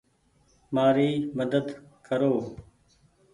[0.75, 1.65] مآري مدد
[2.07, 2.33] ڪرو۔